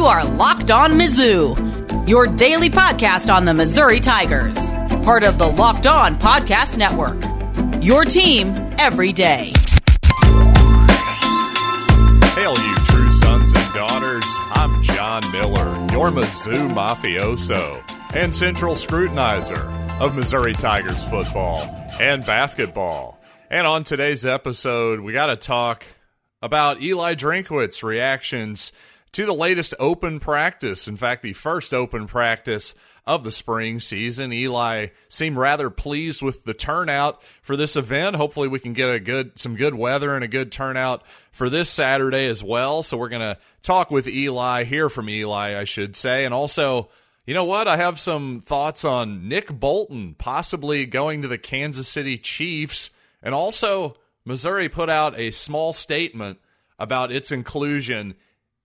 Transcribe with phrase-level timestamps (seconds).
[0.00, 4.56] You are Locked On Mizzou, your daily podcast on the Missouri Tigers,
[5.04, 7.22] part of the Locked On Podcast Network.
[7.84, 9.52] Your team every day.
[12.32, 14.24] Hail, you true sons and daughters.
[14.52, 17.82] I'm John Miller, your Mizzou mafioso
[18.16, 19.62] and central scrutinizer
[20.00, 21.64] of Missouri Tigers football
[22.00, 23.20] and basketball.
[23.50, 25.84] And on today's episode, we got to talk
[26.40, 28.72] about Eli Drinkwitz reactions
[29.12, 30.86] to the latest open practice.
[30.86, 32.74] In fact, the first open practice
[33.06, 34.32] of the spring season.
[34.32, 38.16] Eli seemed rather pleased with the turnout for this event.
[38.16, 41.68] Hopefully, we can get a good some good weather and a good turnout for this
[41.68, 42.82] Saturday as well.
[42.82, 46.88] So we're going to talk with Eli, hear from Eli, I should say, and also.
[47.26, 47.68] You know what?
[47.68, 52.90] I have some thoughts on Nick Bolton possibly going to the Kansas City Chiefs.
[53.22, 56.40] And also, Missouri put out a small statement
[56.78, 58.16] about its inclusion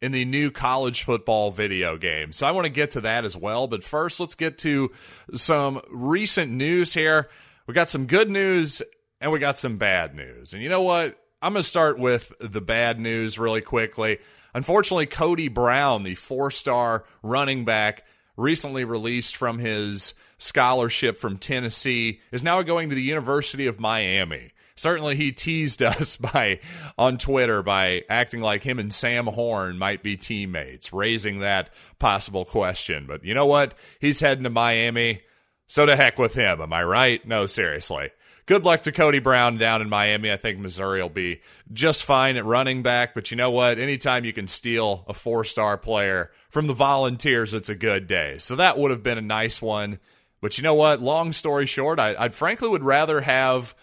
[0.02, 2.34] in the new college football video game.
[2.34, 3.68] So I want to get to that as well.
[3.68, 4.92] But first, let's get to
[5.34, 7.30] some recent news here.
[7.68, 8.82] We got some good news
[9.22, 10.54] and we got some bad news.
[10.54, 11.18] And you know what?
[11.42, 14.20] I'm going to start with the bad news really quickly.
[14.54, 18.04] Unfortunately, Cody Brown, the four star running back,
[18.38, 24.52] recently released from his scholarship from Tennessee, is now going to the University of Miami
[24.76, 26.60] certainly he teased us by
[26.98, 32.46] on Twitter by acting like him and Sam Horn might be teammates, raising that possible
[32.46, 33.06] question.
[33.08, 33.74] But you know what?
[34.00, 35.22] He's heading to Miami.
[35.68, 37.26] So to heck with him, am I right?
[37.26, 38.12] No, seriously.
[38.46, 40.32] Good luck to Cody Brown down in Miami.
[40.32, 41.42] I think Missouri will be
[41.74, 43.16] just fine at running back.
[43.16, 43.80] But you know what?
[43.80, 48.38] Anytime you can steal a four star player from the volunteers, it's a good day.
[48.38, 49.98] So that would have been a nice one.
[50.42, 51.02] But you know what?
[51.02, 53.74] Long story short, I, I frankly would rather have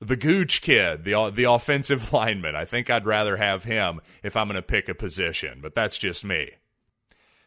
[0.00, 2.54] the Gooch kid, the the offensive lineman.
[2.54, 5.98] I think I'd rather have him if I'm going to pick a position, but that's
[5.98, 6.50] just me.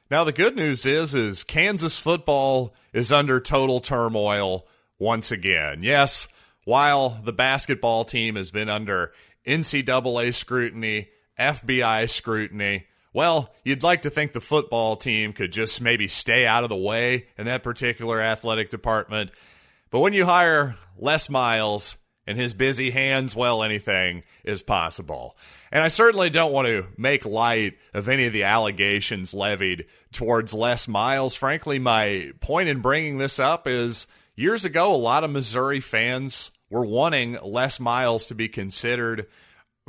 [0.09, 4.67] Now the good news is is Kansas football is under total turmoil
[4.99, 5.83] once again.
[5.83, 6.27] Yes,
[6.65, 9.13] while the basketball team has been under
[9.47, 11.09] NCAA scrutiny,
[11.39, 16.63] FBI scrutiny, well, you'd like to think the football team could just maybe stay out
[16.63, 19.31] of the way in that particular athletic department.
[19.89, 25.35] But when you hire Les Miles, in his busy hands, well, anything is possible.
[25.71, 30.53] And I certainly don't want to make light of any of the allegations levied towards
[30.53, 31.35] Les Miles.
[31.35, 36.51] Frankly, my point in bringing this up is years ago, a lot of Missouri fans
[36.69, 39.27] were wanting Les Miles to be considered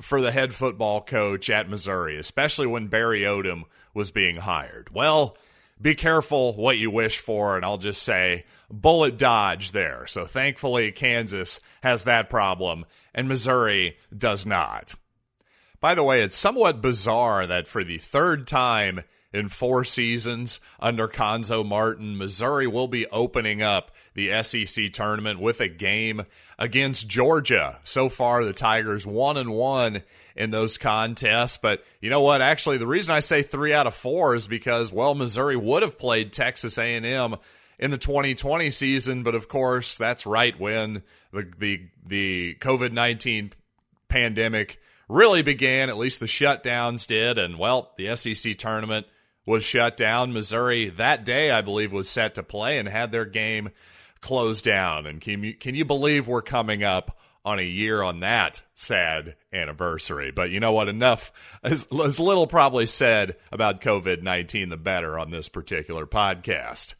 [0.00, 4.88] for the head football coach at Missouri, especially when Barry Odom was being hired.
[4.92, 5.36] Well,
[5.82, 10.06] be careful what you wish for, and I'll just say bullet dodge there.
[10.06, 14.94] So thankfully, Kansas has that problem, and Missouri does not.
[15.80, 21.08] By the way, it's somewhat bizarre that for the third time in four seasons under
[21.08, 26.26] Cuonzo Martin, Missouri will be opening up the SEC tournament with a game
[26.58, 27.78] against Georgia.
[27.84, 30.02] So far, the Tigers one and one
[30.36, 31.56] in those contests.
[31.56, 32.42] But you know what?
[32.42, 35.98] Actually, the reason I say three out of four is because well, Missouri would have
[35.98, 37.36] played Texas A&M
[37.78, 43.52] in the 2020 season, but of course, that's right when the the the COVID 19
[44.08, 45.88] pandemic really began.
[45.88, 49.06] At least the shutdowns did, and well, the SEC tournament
[49.46, 50.32] was shut down.
[50.32, 53.70] Missouri that day, I believe, was set to play and had their game
[54.20, 55.06] closed down.
[55.06, 59.34] And can you, can you believe we're coming up on a year on that sad
[59.52, 60.30] anniversary?
[60.30, 60.88] But you know what?
[60.88, 61.32] Enough,
[61.62, 66.94] as, as little probably said about COVID 19, the better on this particular podcast.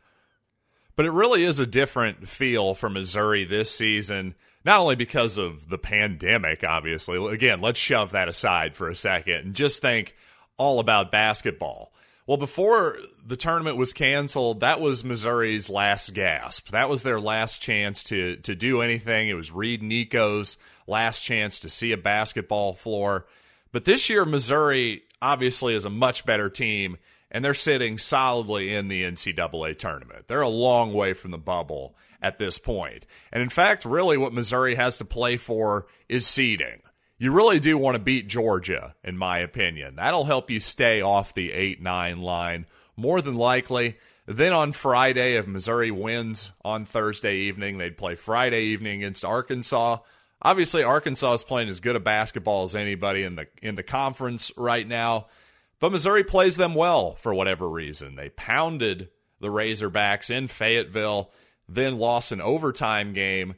[0.95, 5.69] But it really is a different feel for Missouri this season, not only because of
[5.69, 7.33] the pandemic, obviously.
[7.33, 10.15] Again, let's shove that aside for a second and just think
[10.59, 11.93] all about basketball.
[12.25, 16.71] Well, before the tournament was canceled, that was Missouri's last gasp.
[16.71, 19.29] That was their last chance to to do anything.
[19.29, 20.57] It was Reed Nikko's
[20.87, 23.27] last chance to see a basketball floor.
[23.73, 26.99] But this year, Missouri obviously is a much better team,
[27.31, 30.29] and they're sitting solidly in the NCAA tournament.
[30.29, 33.05] They're a long way from the bubble at this point.
[33.33, 36.83] And in fact, really what Missouri has to play for is seeding
[37.23, 39.95] you really do want to beat Georgia, in my opinion.
[39.95, 42.67] That'll help you stay off the 8 9 line
[42.97, 43.97] more than likely.
[44.27, 49.99] Then on Friday, if Missouri wins on Thursday evening, they'd play Friday evening against Arkansas.
[50.43, 54.51] Obviously, Arkansas is playing as good a basketball as anybody in the in the conference
[54.57, 55.29] right now,
[55.79, 58.17] but Missouri plays them well for whatever reason.
[58.17, 61.31] They pounded the Razorbacks in Fayetteville,
[61.69, 63.55] then lost an overtime game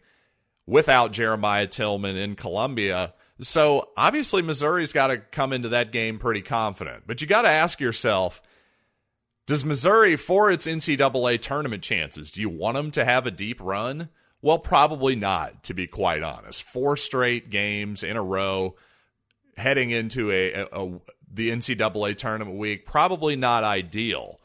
[0.67, 3.14] without Jeremiah Tilmon in Columbia.
[3.40, 7.04] So obviously, Missouri's got to come into that game pretty confident.
[7.06, 8.40] But you got to ask yourself
[9.46, 13.60] Does Missouri, for its NCAA tournament chances, do you want them to have a deep
[13.60, 14.08] run?
[14.40, 16.62] Well, probably not, to be quite honest.
[16.62, 18.76] Four straight games in a row
[19.56, 21.00] heading into a, a, a
[21.32, 24.40] the NCAA tournament week, probably not ideal.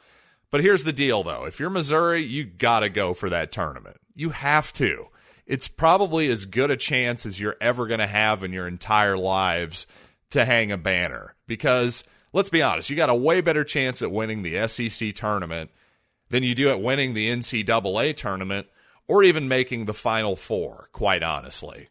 [0.52, 1.46] But here's the deal, though.
[1.46, 3.98] If you're Missouri, you got to go for that tournament.
[4.16, 5.08] You have to.
[5.50, 9.18] It's probably as good a chance as you're ever going to have in your entire
[9.18, 9.88] lives
[10.30, 11.36] to hang a banner.
[11.48, 15.72] Because let's be honest, you got a way better chance at winning the SEC tournament
[16.30, 18.68] than you do at winning the NCAA tournament
[19.08, 21.90] or even making the Final Four, quite honestly.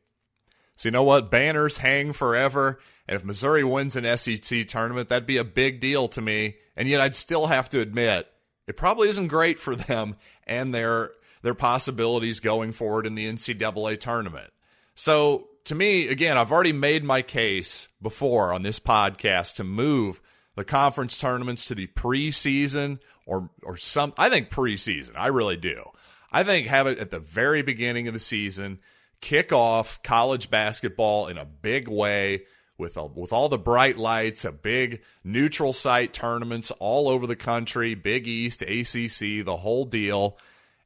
[0.77, 1.29] So, you know what?
[1.29, 2.79] Banners hang forever.
[3.09, 6.59] And if Missouri wins an SEC tournament, that'd be a big deal to me.
[6.77, 8.29] And yet, I'd still have to admit,
[8.69, 10.15] it probably isn't great for them
[10.47, 11.11] and their
[11.43, 14.53] their possibilities going forward in the NCAA tournament.
[14.95, 20.21] So, to me, again, I've already made my case before on this podcast to move
[20.57, 25.13] the conference tournaments to the preseason or or some I think preseason.
[25.17, 25.85] I really do.
[26.33, 28.81] I think have it at the very beginning of the season,
[29.21, 32.43] kick off college basketball in a big way
[32.77, 37.37] with a, with all the bright lights, a big neutral site tournaments all over the
[37.37, 40.39] country, Big East, ACC, the whole deal,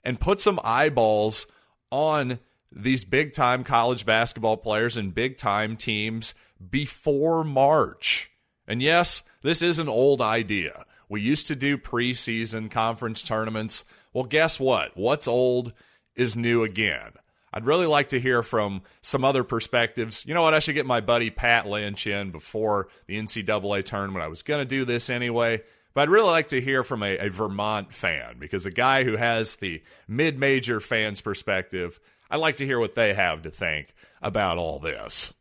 [0.04, 1.46] and put some eyeballs
[1.90, 2.38] on
[2.70, 6.34] these big time college basketball players and big time teams
[6.70, 8.31] before March.
[8.66, 10.84] And yes, this is an old idea.
[11.08, 13.84] We used to do preseason conference tournaments.
[14.12, 14.96] Well, guess what?
[14.96, 15.72] What's old
[16.14, 17.12] is new again.
[17.52, 20.25] I'd really like to hear from some other perspectives.
[20.26, 20.54] You know what?
[20.54, 24.25] I should get my buddy Pat Lynch in before the NCAA tournament.
[24.25, 25.62] I was going to do this anyway,
[25.94, 29.17] but I'd really like to hear from a, a Vermont fan because a guy who
[29.17, 32.00] has the mid major fans perspective,
[32.31, 35.33] I'd like to hear what they have to think about all this.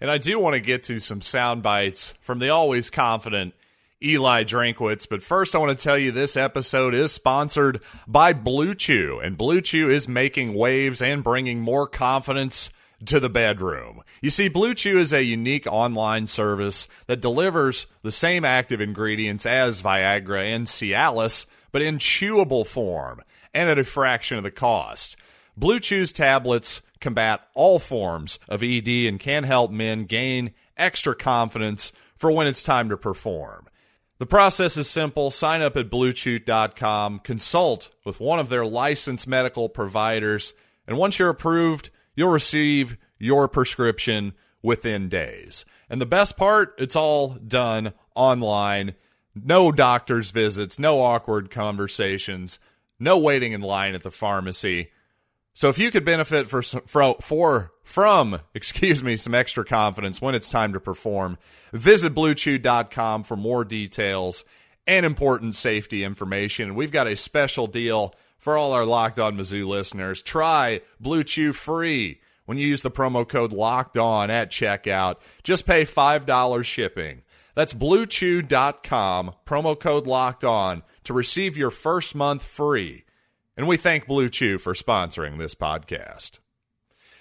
[0.00, 3.54] And I do want to get to some sound bites from the always confident
[4.02, 5.08] Eli Drinkwitz.
[5.08, 9.36] But first, I want to tell you this episode is sponsored by Blue Chew, and
[9.36, 12.70] Blue Chew is making waves and bringing more confidence
[13.06, 14.02] to the bedroom.
[14.20, 19.46] You see, Blue Chew is a unique online service that delivers the same active ingredients
[19.46, 23.22] as Viagra and Cialis, but in chewable form
[23.54, 25.16] and at a fraction of the cost.
[25.56, 31.92] Blue Chew's tablets combat all forms of ED and can help men gain extra confidence
[32.16, 33.68] for when it's time to perform.
[34.18, 35.30] The process is simple.
[35.30, 40.54] Sign up at bluechew.com, consult with one of their licensed medical providers,
[40.88, 45.64] and once you're approved, you'll receive your prescription within days.
[45.88, 48.96] And the best part, it's all done online.
[49.36, 52.58] No doctor's visits, no awkward conversations,
[52.98, 54.90] no waiting in line at the pharmacy.
[55.54, 60.34] So if you could benefit for, for, for from, excuse me, some extra confidence when
[60.34, 61.38] it's time to perform,
[61.72, 64.44] visit bluechew.com for more details
[64.88, 66.74] and important safety information.
[66.74, 70.22] We've got a special deal for all our Locked On Mizzou listeners.
[70.22, 75.16] Try Blue Chew free when you use the promo code Locked On at checkout.
[75.44, 77.22] Just pay $5 shipping.
[77.54, 83.04] That's bluechew.com, promo code Locked On to receive your first month free.
[83.58, 86.38] And we thank Blue Chew for sponsoring this podcast.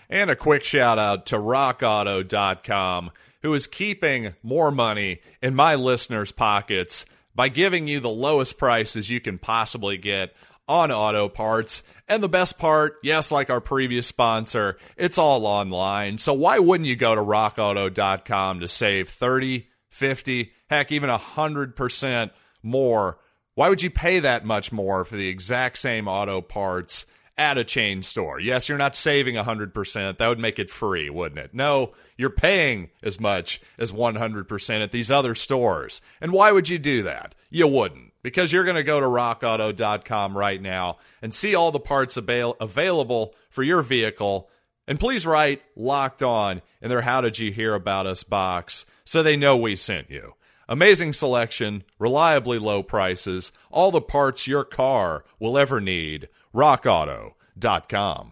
[0.09, 3.11] And a quick shout out to rockauto.com,
[3.41, 7.05] who is keeping more money in my listeners' pockets
[7.37, 10.35] by giving you the lowest prices you can possibly get
[10.67, 11.83] on auto parts.
[12.09, 16.17] And the best part, yes, like our previous sponsor, it's all online.
[16.17, 22.31] So why wouldn't you go to rockauto.com to save 30, 50, heck, even 100%
[22.63, 23.19] more
[23.57, 27.63] why would you pay that much more for the exact same auto parts at a
[27.63, 28.39] chain store?
[28.39, 30.17] Yes, you're not saving 100%.
[30.17, 31.53] That would make it free, wouldn't it?
[31.53, 36.01] No, you're paying as much as 100% at these other stores.
[36.19, 37.35] And why would you do that?
[37.49, 38.13] You wouldn't.
[38.23, 42.57] Because you're going to go to rockauto.com right now and see all the parts avail-
[42.59, 44.49] available for your vehicle.
[44.87, 49.23] And please write locked on in their How Did You Hear About Us box so
[49.23, 50.33] they know we sent you.
[50.69, 56.27] Amazing selection, reliably low prices, all the parts your car will ever need.
[56.57, 58.31] RockAuto.com.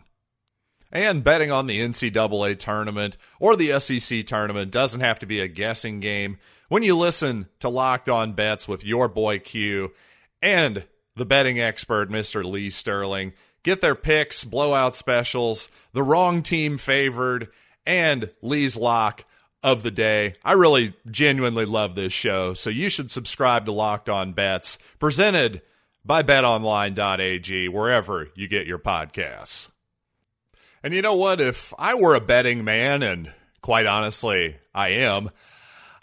[0.91, 5.48] And betting on the NCAA tournament or the SEC tournament doesn't have to be a
[5.48, 6.39] guessing game.
[6.67, 9.91] When you listen to Locked On Bets with your boy Q
[10.41, 12.44] and the betting expert, Mr.
[12.44, 17.50] Lee Sterling, get their picks, blowout specials, the wrong team favored,
[17.86, 19.25] and Lee's lock
[19.62, 20.34] of the day.
[20.44, 25.62] I really genuinely love this show, so you should subscribe to Locked On Bets, presented
[26.06, 29.70] by betonline.ag, wherever you get your podcasts.
[30.84, 31.42] And you know what?
[31.42, 33.32] If I were a betting man, and
[33.62, 35.32] quite honestly, I am,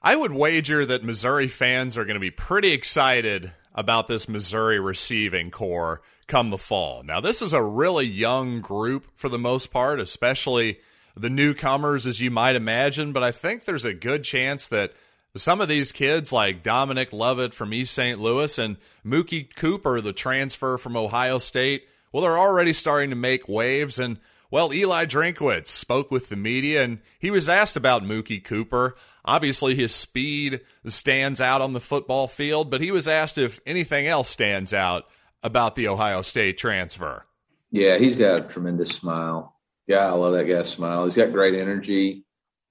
[0.02, 4.80] I would wager that Missouri fans are going to be pretty excited about this Missouri
[4.80, 7.04] receiving corps come the fall.
[7.04, 10.80] Now, this is a really young group for the most part, especially
[11.16, 14.92] the newcomers, as you might imagine, but I think there's a good chance that
[15.36, 18.20] some of these kids, like Dominic Lovett from East St.
[18.20, 23.48] Louis and Mookie Cooper, the transfer from Ohio State, well, they're already starting to make
[23.48, 23.98] waves.
[23.98, 24.18] And,
[24.50, 28.94] well, Eli Drinkwitz spoke with the media and he was asked about Mookie Cooper.
[29.24, 34.06] Obviously, his speed stands out on the football field, but he was asked if anything
[34.06, 35.04] else stands out
[35.42, 37.24] about the Ohio State transfer.
[37.70, 39.58] Yeah, he's got a tremendous smile.
[39.86, 41.06] Yeah, I love that guy's smile.
[41.06, 42.24] He's got great energy,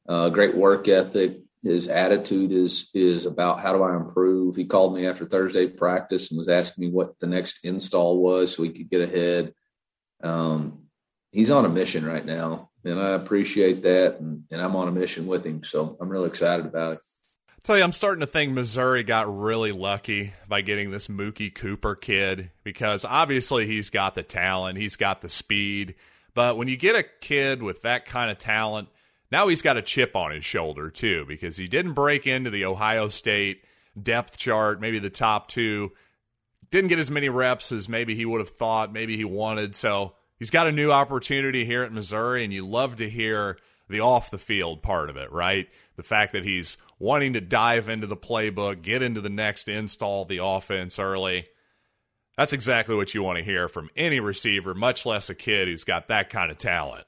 [0.07, 1.39] uh, great work ethic.
[1.63, 4.55] His attitude is is about how do I improve.
[4.55, 8.55] He called me after Thursday practice and was asking me what the next install was
[8.55, 9.53] so he could get ahead.
[10.23, 10.85] Um,
[11.31, 14.19] he's on a mission right now, and I appreciate that.
[14.19, 16.99] And, and I'm on a mission with him, so I'm really excited about it.
[17.63, 21.93] Tell you, I'm starting to think Missouri got really lucky by getting this Mookie Cooper
[21.93, 25.93] kid because obviously he's got the talent, he's got the speed,
[26.33, 28.87] but when you get a kid with that kind of talent,
[29.31, 32.65] now he's got a chip on his shoulder too because he didn't break into the
[32.65, 33.63] Ohio State
[34.01, 35.91] depth chart, maybe the top two.
[36.69, 39.75] Didn't get as many reps as maybe he would have thought, maybe he wanted.
[39.75, 43.57] So he's got a new opportunity here at Missouri, and you love to hear
[43.89, 45.67] the off the field part of it, right?
[45.97, 50.23] The fact that he's wanting to dive into the playbook, get into the next install
[50.23, 51.47] the offense early.
[52.37, 55.83] That's exactly what you want to hear from any receiver, much less a kid who's
[55.83, 57.05] got that kind of talent.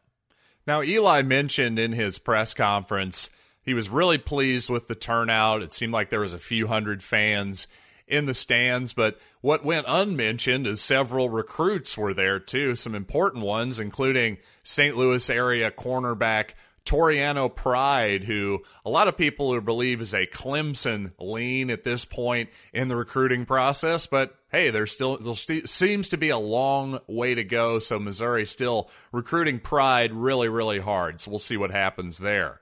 [0.66, 3.30] Now, Eli mentioned in his press conference
[3.64, 5.62] he was really pleased with the turnout.
[5.62, 7.68] It seemed like there was a few hundred fans
[8.08, 13.44] in the stands, but what went unmentioned is several recruits were there too, some important
[13.44, 14.98] ones, including St.
[14.98, 16.50] Louis area cornerback
[16.86, 22.04] Toriano Pride, who a lot of people who believe is a Clemson lean at this
[22.04, 25.34] point in the recruiting process, but hey, there's still there
[25.66, 27.80] seems to be a long way to go.
[27.80, 31.22] So Missouri still recruiting Pride really, really hard.
[31.22, 32.60] So we'll see what happens there.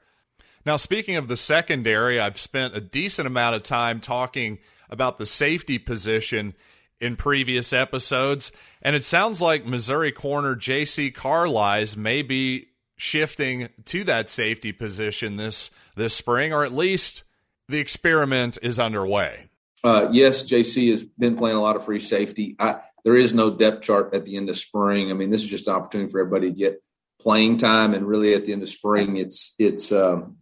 [0.66, 4.60] Now, speaking of the secondary, I've spent a decent amount of time talking
[4.90, 6.54] about the safety position
[7.00, 8.52] in previous episodes,
[8.82, 11.12] and it sounds like Missouri corner J.C.
[11.12, 12.68] Carlies may be
[13.02, 17.24] shifting to that safety position this this spring, or at least
[17.68, 19.50] the experiment is underway.
[19.84, 22.56] Uh, yes, JC has been playing a lot of free safety.
[22.60, 25.10] I, there is no depth chart at the end of spring.
[25.10, 26.84] I mean, this is just an opportunity for everybody to get
[27.20, 30.38] playing time, and really at the end of spring, it's it's um,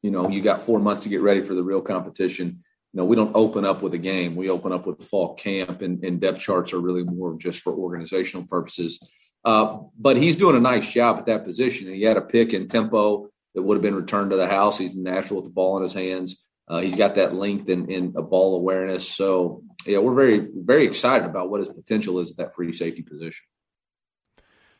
[0.00, 2.62] you know you got four months to get ready for the real competition.
[2.94, 5.82] You know, we don't open up with a game; we open up with fall camp,
[5.82, 8.98] and, and depth charts are really more just for organizational purposes.
[9.46, 11.86] Uh, but he's doing a nice job at that position.
[11.86, 14.76] And He had a pick in tempo that would have been returned to the house.
[14.76, 16.44] He's natural with the ball in his hands.
[16.66, 19.08] Uh, he's got that length and, a ball awareness.
[19.08, 23.02] So, yeah, we're very, very excited about what his potential is at that free safety
[23.02, 23.46] position.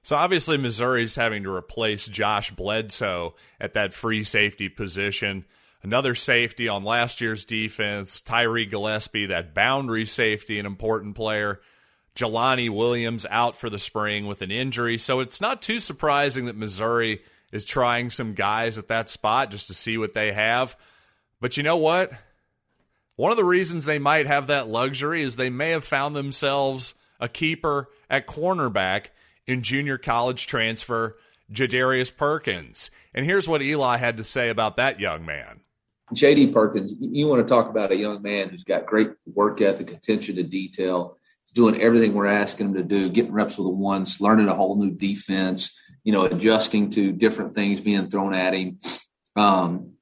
[0.02, 5.44] So obviously, Missouri's having to replace Josh Bledsoe at that free safety position.
[5.82, 11.60] Another safety on last year's defense, Tyree Gillespie, that boundary safety, an important player.
[12.16, 14.98] Jelani Williams out for the spring with an injury.
[14.98, 19.68] So it's not too surprising that Missouri is trying some guys at that spot just
[19.68, 20.76] to see what they have.
[21.40, 22.12] But you know what?
[23.16, 26.94] One of the reasons they might have that luxury is they may have found themselves
[27.20, 29.06] a keeper at cornerback
[29.46, 31.16] in junior college transfer
[31.52, 32.90] Jadarius Perkins.
[33.14, 35.60] And here's what Eli had to say about that young man.
[36.14, 39.92] JD Perkins, you want to talk about a young man who's got great work ethic,
[39.92, 41.16] attention to detail
[41.56, 44.76] doing everything we're asking him to do, getting reps with the ones, learning a whole
[44.76, 48.78] new defense, you know, adjusting to different things being thrown at him.
[49.34, 49.94] Um,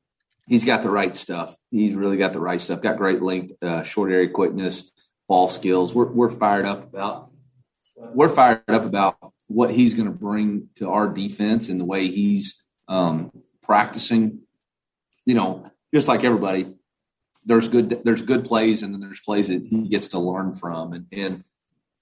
[0.48, 1.54] he's got the right stuff.
[1.70, 2.82] He's really got the right stuff.
[2.82, 4.90] Got great length, uh, short area quickness,
[5.28, 5.94] ball skills.
[5.94, 7.30] We're we're fired up about
[7.96, 12.08] we're fired up about what he's going to bring to our defense and the way
[12.08, 13.30] he's um,
[13.62, 14.40] practicing.
[15.24, 16.74] You know, just like everybody,
[17.44, 20.92] there's good there's good plays and then there's plays that he gets to learn from
[20.92, 21.44] and, and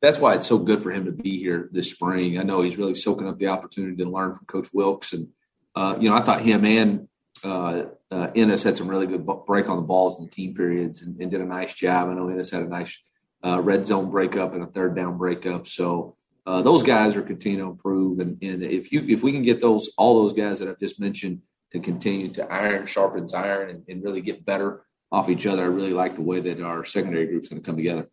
[0.02, 2.38] that's why it's so good for him to be here this spring.
[2.38, 5.28] I know he's really soaking up the opportunity to learn from Coach Wilks, and
[5.76, 7.08] uh, you know I thought him and
[7.44, 11.02] uh, uh, Ennis had some really good break on the balls in the team periods
[11.02, 12.08] and, and did a nice job.
[12.08, 12.99] I know Ennis had a nice
[13.44, 15.68] uh, red zone breakup and a third down breakup.
[15.68, 19.44] So uh, those guys are continuing to improve, and, and if you if we can
[19.44, 23.70] get those all those guys that I've just mentioned to continue to iron sharpens iron
[23.70, 24.82] and, and really get better
[25.12, 25.62] off each other.
[25.62, 28.09] I really like the way that our secondary group's going to come together.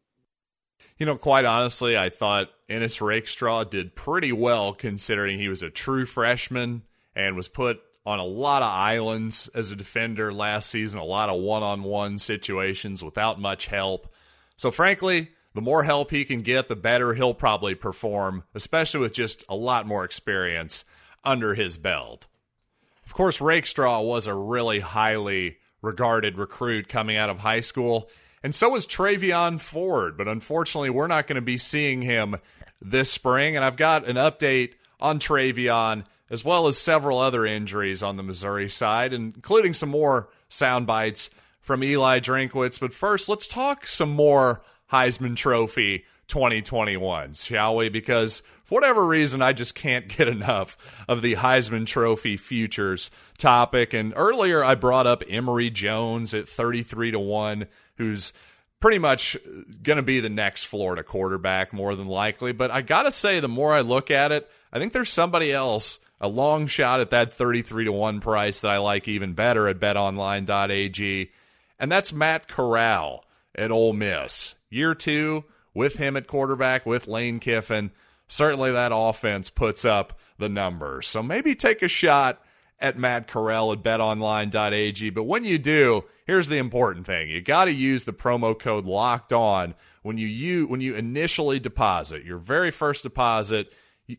[0.97, 5.69] You know, quite honestly, I thought Ennis Rakestraw did pretty well considering he was a
[5.69, 6.83] true freshman
[7.15, 11.29] and was put on a lot of islands as a defender last season, a lot
[11.29, 14.13] of one on one situations without much help.
[14.57, 19.13] So, frankly, the more help he can get, the better he'll probably perform, especially with
[19.13, 20.83] just a lot more experience
[21.23, 22.27] under his belt.
[23.05, 28.09] Of course, Rakestraw was a really highly regarded recruit coming out of high school,
[28.43, 32.37] and so is Travion Ford, but unfortunately, we're not going to be seeing him
[32.81, 33.55] this spring.
[33.55, 38.23] And I've got an update on Travion, as well as several other injuries on the
[38.23, 42.79] Missouri side, including some more sound bites from Eli Drinkwitz.
[42.79, 47.89] But first, let's talk some more Heisman Trophy 2021s, shall we?
[47.89, 53.09] Because for whatever reason, I just can't get enough of the Heisman Trophy futures
[53.39, 53.95] topic.
[53.95, 57.65] And earlier, I brought up Emory Jones at 33 to 1,
[57.97, 58.31] who's
[58.79, 59.35] pretty much
[59.81, 62.51] going to be the next Florida quarterback, more than likely.
[62.51, 65.51] But I got to say, the more I look at it, I think there's somebody
[65.51, 69.67] else, a long shot at that 33 to 1 price that I like even better
[69.67, 71.31] at betonline.ag.
[71.79, 74.53] And that's Matt Corral at Ole Miss.
[74.69, 77.89] Year two with him at quarterback, with Lane Kiffin.
[78.29, 81.07] Certainly that offense puts up the numbers.
[81.07, 82.41] So maybe take a shot
[82.79, 85.09] at Matt Corral at betonline.ag.
[85.09, 87.29] But when you do, here's the important thing.
[87.29, 91.59] You got to use the promo code locked on when you, you when you initially
[91.59, 93.73] deposit your very first deposit.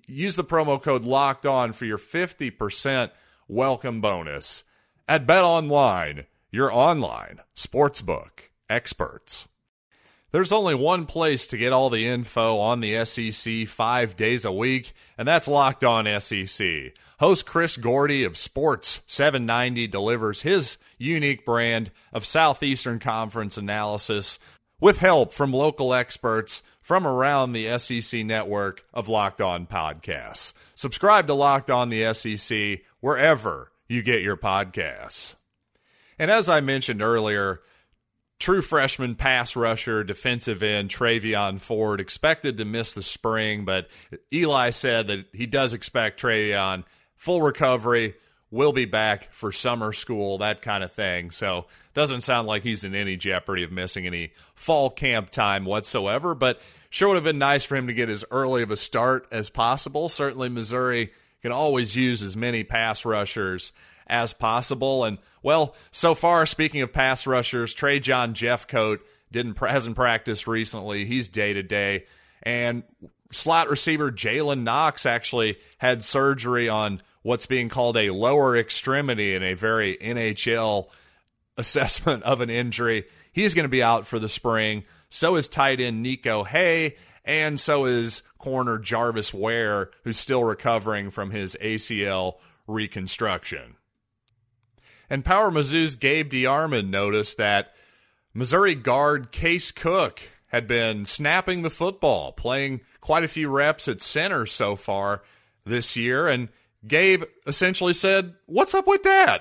[0.07, 3.11] Use the promo code locked on for your 50%
[3.49, 4.65] welcome bonus
[5.09, 9.49] at BetOnline, your online sportsbook experts.
[10.33, 14.53] There's only one place to get all the info on the SEC five days a
[14.53, 16.95] week, and that's Locked On SEC.
[17.19, 24.39] Host Chris Gordy of Sports 790 delivers his unique brand of Southeastern Conference analysis
[24.81, 30.53] with help from local experts from around the SEC network of Locked On podcasts.
[30.75, 35.35] Subscribe to Locked On the SEC wherever you get your podcasts.
[36.19, 37.61] And as I mentioned earlier,
[38.41, 43.89] true freshman pass rusher, defensive end Travion Ford expected to miss the spring, but
[44.33, 48.15] Eli said that he does expect Travion full recovery,
[48.51, 51.31] will be back for summer school, that kind of thing.
[51.31, 56.35] So doesn't sound like he's in any jeopardy of missing any fall camp time whatsoever,
[56.35, 59.29] but sure would have been nice for him to get as early of a start
[59.31, 60.09] as possible.
[60.09, 63.73] Certainly Missouri can always use as many pass rushers
[64.11, 65.05] as possible.
[65.05, 68.99] And well, so far, speaking of pass rushers, Trajan Jeffcoat
[69.33, 71.07] didn't hasn't practiced recently.
[71.07, 72.05] He's day to day,
[72.43, 72.83] and
[73.31, 79.43] slot receiver Jalen Knox actually had surgery on what's being called a lower extremity in
[79.43, 80.89] a very NHL
[81.57, 83.05] assessment of an injury.
[83.33, 84.85] He's going to be out for the spring.
[85.11, 91.11] So is tight end Niko Hea, and so is corner Jarvis Ware, who's still recovering
[91.11, 92.35] from his ACL
[92.67, 93.77] reconstruction.
[95.11, 97.75] And Power Mizzou's Gabe DeArmond noticed that
[98.33, 104.01] Missouri guard Case Cook had been snapping the football, playing quite a few reps at
[104.01, 105.23] center so far
[105.65, 106.29] this year.
[106.29, 106.49] And
[106.87, 109.41] Gabe essentially said, What's up with that?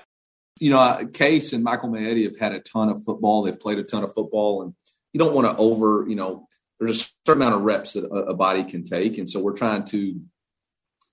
[0.60, 3.44] You know, Case and Michael Maietti have had a ton of football.
[3.44, 4.74] They've played a ton of football, and
[5.14, 6.48] you don't want to over, you know,
[6.80, 9.18] there's a certain amount of reps that a, a body can take.
[9.18, 10.20] And so we're trying to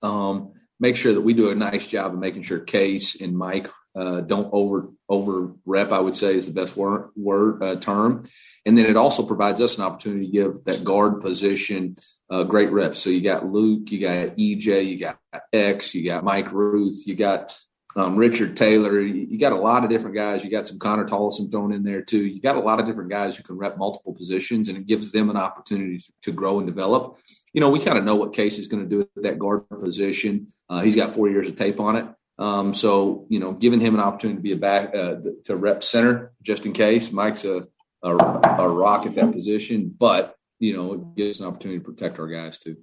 [0.03, 3.71] um, make sure that we do a nice job of making sure Case and Mike
[3.97, 5.93] uh, don't over over rep.
[5.93, 8.25] I would say is the best word, word uh, term,
[8.65, 11.97] and then it also provides us an opportunity to give that guard position
[12.31, 12.99] uh, great reps.
[12.99, 15.19] So you got Luke, you got EJ, you got
[15.53, 17.57] X, you got Mike Ruth, you got
[17.97, 19.01] um, Richard Taylor.
[19.01, 20.45] You, got a lot of different guys.
[20.45, 22.25] You got some Connor Tollison thrown in there too.
[22.25, 25.13] You got a lot of different guys who can rep multiple positions, and it gives
[25.13, 27.19] them an opportunity to, grow and develop.
[27.55, 29.67] You know, we kind of know what Case is going to do at that guard
[29.71, 30.53] position.
[30.69, 32.07] Uh, he's got four years of tape on it.
[32.39, 35.83] Um, so, you know, giving him an opportunity to be a back uh, to rep
[35.83, 37.11] center just in case.
[37.11, 37.67] Mike's a,
[38.03, 42.19] a, a rock at that position, but you know, it gives an opportunity to protect
[42.19, 42.77] our guys too.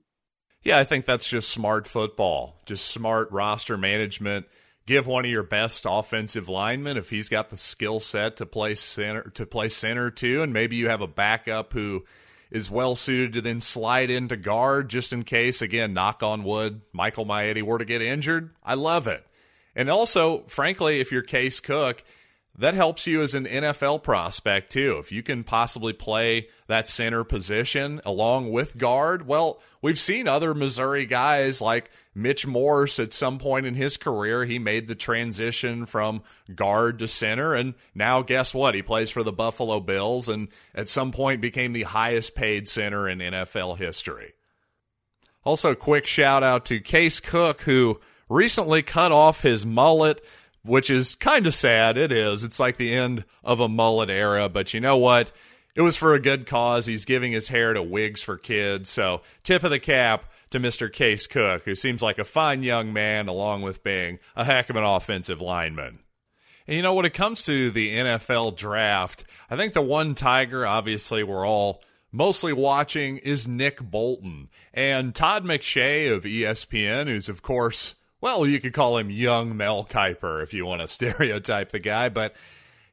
[0.63, 4.45] Yeah, I think that's just smart football, just smart roster management.
[4.85, 8.75] Give one of your best offensive linemen if he's got the skill set to play
[8.75, 12.03] center to play center too, and maybe you have a backup who
[12.51, 15.61] is well suited to then slide into guard just in case.
[15.61, 18.53] Again, knock on wood, Michael Maietti were to get injured.
[18.63, 19.25] I love it.
[19.75, 22.03] And also, frankly, if you're Case Cook,
[22.55, 24.97] that helps you as an NFL prospect too.
[24.99, 30.53] If you can possibly play that center position along with guard, well, we've seen other
[30.53, 35.87] Missouri guys like Mitch Morse at some point in his career, he made the transition
[35.87, 36.21] from
[36.53, 37.55] guard to center.
[37.55, 38.75] And now, guess what?
[38.75, 43.09] He plays for the Buffalo Bills and at some point became the highest paid center
[43.09, 44.33] in NFL history.
[45.43, 47.99] Also, quick shout out to Case Cook, who
[48.33, 50.23] recently cut off his mullet,
[50.63, 51.97] which is kind of sad.
[51.97, 52.43] It is.
[52.43, 55.31] It's like the end of a mullet era, but you know what?
[55.75, 56.85] it was for a good cause.
[56.85, 58.89] He's giving his hair to Wigs for Kids.
[58.89, 60.91] So, tip of the cap to Mr.
[60.91, 64.75] Case Cook, who seems like a fine young man, along with being a heck of
[64.75, 65.99] an offensive lineman.
[66.67, 70.65] And you know, when it comes to the NFL draft, I think the one Tiger,
[70.65, 74.49] obviously, we're all mostly watching is Nick Bolton.
[74.73, 79.83] And Todd McShay of ESPN, who's, of course, well, you could call him young Mel
[79.83, 82.33] Kiper if you want to stereotype the guy, but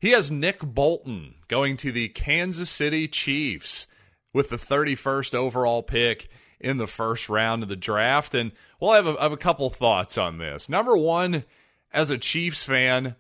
[0.01, 3.87] he has Nick Bolton going to the Kansas City Chiefs
[4.33, 8.35] with the 31st overall pick in the first round of the draft.
[8.35, 10.69] And we'll have a, have a couple thoughts on this.
[10.69, 11.45] Number one,
[11.93, 13.15] as a Chiefs fan,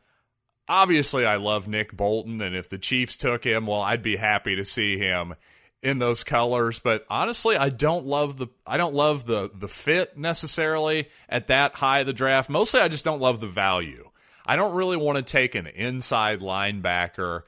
[0.68, 2.40] obviously I love Nick Bolton.
[2.40, 5.36] And if the Chiefs took him, well, I'd be happy to see him
[5.82, 10.18] in those colors but honestly I don't love the I don't love the the fit
[10.18, 14.10] necessarily at that high of the draft mostly I just don't love the value
[14.46, 17.42] I don't really want to take an inside linebacker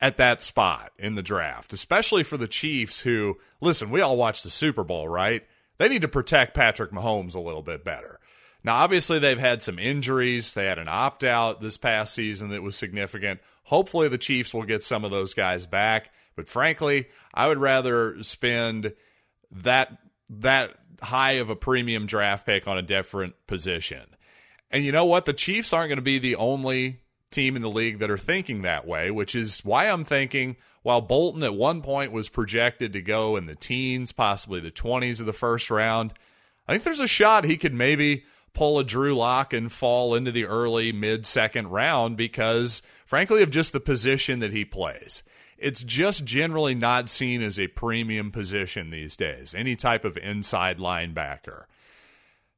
[0.00, 4.42] at that spot in the draft, especially for the Chiefs who, listen, we all watch
[4.42, 5.46] the Super Bowl, right?
[5.78, 8.20] They need to protect Patrick Mahomes a little bit better.
[8.64, 10.54] Now, obviously, they've had some injuries.
[10.54, 13.40] They had an opt out this past season that was significant.
[13.64, 16.10] Hopefully, the Chiefs will get some of those guys back.
[16.36, 18.92] But frankly, I would rather spend
[19.50, 24.02] that that high of a premium draft pick on a different position.
[24.70, 25.24] And you know what?
[25.24, 28.62] The Chiefs aren't going to be the only team in the league that are thinking
[28.62, 33.02] that way, which is why I'm thinking while Bolton at one point was projected to
[33.02, 36.14] go in the teens, possibly the 20s of the first round,
[36.68, 40.30] I think there's a shot he could maybe pull a Drew Lock and fall into
[40.30, 45.24] the early mid second round because, frankly, of just the position that he plays.
[45.58, 50.78] It's just generally not seen as a premium position these days, any type of inside
[50.78, 51.64] linebacker.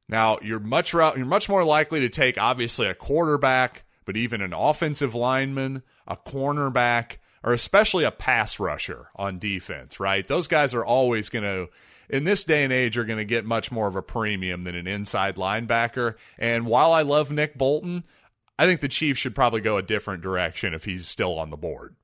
[0.07, 4.53] Now, you're much you're much more likely to take obviously a quarterback, but even an
[4.53, 10.27] offensive lineman, a cornerback, or especially a pass rusher on defense, right?
[10.27, 11.69] Those guys are always going to
[12.09, 14.75] in this day and age are going to get much more of a premium than
[14.75, 16.15] an inside linebacker.
[16.37, 18.03] And while I love Nick Bolton,
[18.57, 21.55] I think the Chiefs should probably go a different direction if he's still on the
[21.55, 21.95] board.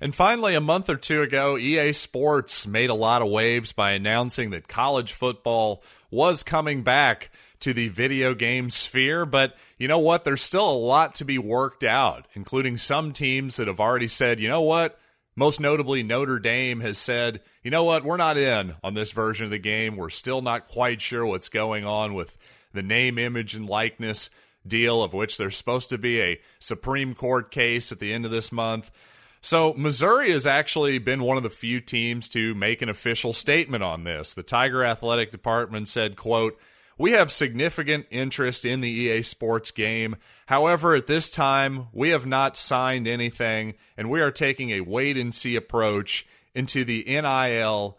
[0.00, 3.92] And finally, a month or two ago, EA Sports made a lot of waves by
[3.92, 7.30] announcing that college football was coming back
[7.60, 9.26] to the video game sphere.
[9.26, 10.24] But you know what?
[10.24, 14.38] There's still a lot to be worked out, including some teams that have already said,
[14.38, 14.98] you know what?
[15.34, 18.04] Most notably, Notre Dame has said, you know what?
[18.04, 19.96] We're not in on this version of the game.
[19.96, 22.36] We're still not quite sure what's going on with
[22.72, 24.30] the name, image, and likeness
[24.66, 28.32] deal, of which there's supposed to be a Supreme Court case at the end of
[28.32, 28.90] this month.
[29.40, 33.82] So Missouri has actually been one of the few teams to make an official statement
[33.82, 34.34] on this.
[34.34, 36.58] The Tiger Athletic Department said, quote,
[36.98, 40.16] we have significant interest in the EA Sports game.
[40.46, 45.16] However, at this time, we have not signed anything, and we are taking a wait
[45.16, 47.98] and see approach into the NIL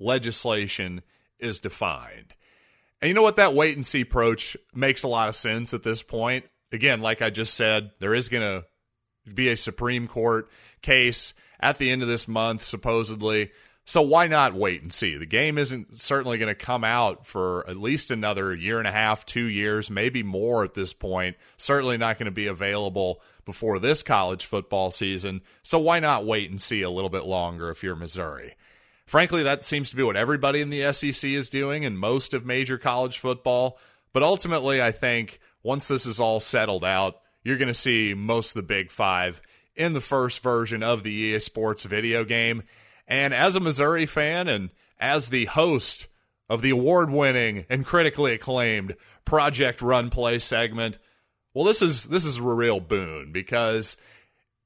[0.00, 1.02] legislation
[1.38, 2.34] is defined.
[3.00, 3.36] And you know what?
[3.36, 6.44] That wait and see approach makes a lot of sense at this point.
[6.72, 8.66] Again, like I just said, there is going to
[9.32, 10.48] be a Supreme Court
[10.82, 13.50] case at the end of this month, supposedly.
[13.84, 15.16] So why not wait and see?
[15.16, 18.92] The game isn't certainly going to come out for at least another year and a
[18.92, 21.36] half, two years, maybe more at this point.
[21.56, 25.40] Certainly not going to be available before this college football season.
[25.62, 28.54] So why not wait and see a little bit longer if you're Missouri?
[29.06, 32.46] Frankly, that seems to be what everybody in the SEC is doing and most of
[32.46, 33.76] major college football.
[34.12, 38.50] But ultimately, I think once this is all settled out, you're going to see most
[38.50, 39.40] of the big five
[39.74, 42.62] in the first version of the EA Sports video game.
[43.06, 46.06] And as a Missouri fan and as the host
[46.48, 50.98] of the award winning and critically acclaimed Project Run Play segment,
[51.54, 53.96] well, this is this is a real boon because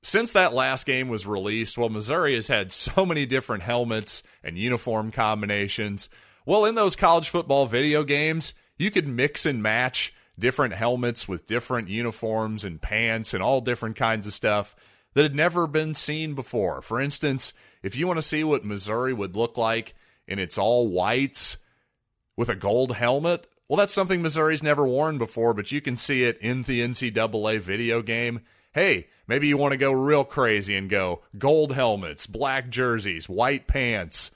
[0.03, 4.59] since that last game was released, well, Missouri has had so many different helmets and
[4.59, 6.09] uniform combinations.
[6.45, 11.47] Well, in those college football video games, you could mix and match different helmets with
[11.47, 14.75] different uniforms and pants and all different kinds of stuff
[15.15, 16.83] that had never been seen before.
[16.83, 19.95] For instance, if you want to see what Missouri would look like
[20.27, 21.57] in its all whites
[22.37, 26.25] with a gold helmet, well, that's something Missouri's never worn before, but you can see
[26.25, 28.41] it in the NCAA video game.
[28.75, 33.67] Hey, maybe you want to go real crazy and go gold helmets, black jerseys, white
[33.67, 34.33] pants.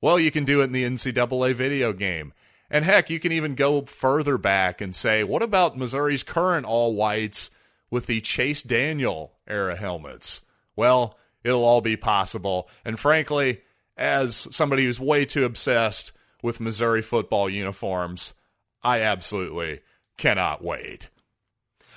[0.00, 2.32] Well, you can do it in the NCAA video game.
[2.70, 6.94] And heck, you can even go further back and say, what about Missouri's current all
[6.94, 7.50] whites
[7.90, 10.42] with the Chase Daniel era helmets?
[10.76, 12.68] Well, it'll all be possible.
[12.84, 13.62] And frankly,
[13.96, 18.34] as somebody who's way too obsessed with Missouri football uniforms,
[18.82, 19.80] I absolutely
[20.16, 21.08] cannot wait.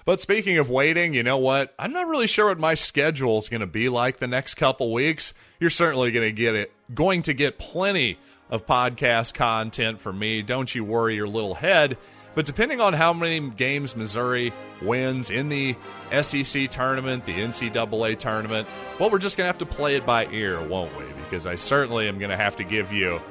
[0.04, 1.76] But speaking of waiting, you know what?
[1.78, 4.92] I'm not really sure what my schedule is going to be like the next couple
[4.92, 5.34] weeks.
[5.60, 8.18] You're certainly going to get it, going to get plenty
[8.52, 10.42] of podcast content for me.
[10.42, 11.98] Don't you worry your little head.
[12.34, 15.76] But depending on how many games Missouri wins in the
[16.22, 18.68] SEC tournament, the NCAA tournament,
[19.00, 21.06] well, we're just going to have to play it by ear, won't we?
[21.24, 23.22] Because I certainly am going to have to give you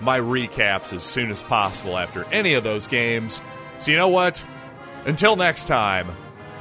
[0.00, 3.40] my recaps as soon as possible after any of those games.
[3.80, 4.44] So, you know what?
[5.04, 6.08] Until next time,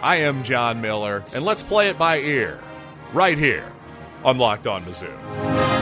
[0.02, 2.60] I am John Miller, and let's play it by ear
[3.14, 3.72] right here
[4.26, 5.73] on Locked On Mizzou.